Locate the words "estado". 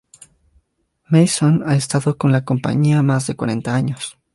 1.75-2.17